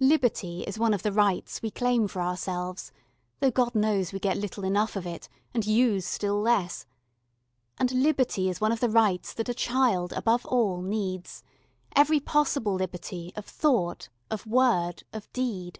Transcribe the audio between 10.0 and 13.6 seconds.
above all needs every possible liberty, of